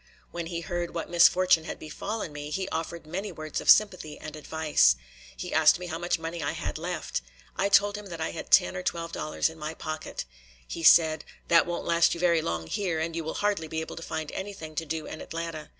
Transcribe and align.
When 0.31 0.47
he 0.47 0.61
heard 0.61 0.95
what 0.95 1.11
misfortune 1.11 1.65
had 1.65 1.77
befallen 1.77 2.33
me, 2.33 2.49
he 2.49 2.67
offered 2.69 3.05
many 3.05 3.31
words 3.31 3.61
of 3.61 3.69
sympathy 3.69 4.17
and 4.17 4.35
advice. 4.35 4.95
He 5.37 5.53
asked 5.53 5.77
me 5.77 5.85
how 5.85 5.99
much 5.99 6.17
money 6.17 6.41
I 6.41 6.53
had 6.53 6.79
left. 6.79 7.21
I 7.55 7.69
told 7.69 7.99
him 7.99 8.07
that 8.07 8.19
I 8.19 8.31
had 8.31 8.49
ten 8.49 8.75
or 8.75 8.81
twelve 8.81 9.11
dollars 9.11 9.47
in 9.47 9.59
my 9.59 9.75
pocket. 9.75 10.25
He 10.67 10.81
said: 10.81 11.23
"That 11.49 11.67
won't 11.67 11.85
last 11.85 12.15
you 12.15 12.19
very 12.19 12.41
long 12.41 12.65
here, 12.65 12.99
and 12.99 13.15
you 13.15 13.23
will 13.23 13.35
hardly 13.45 13.67
be 13.67 13.79
able 13.81 13.95
to 13.95 14.01
find 14.01 14.31
anything 14.31 14.73
to 14.73 14.85
do 14.87 15.05
in 15.05 15.21
Atlanta. 15.21 15.69